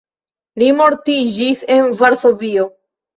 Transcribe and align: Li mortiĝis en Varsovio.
Li 0.61 0.69
mortiĝis 0.79 1.61
en 1.73 1.91
Varsovio. 1.99 2.67